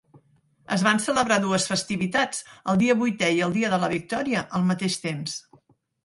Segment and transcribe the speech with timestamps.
[0.75, 2.41] Es van celebrar dues festivitats,
[2.73, 5.37] el Dia vuitè i el Dia de la victòria, al mateix temps.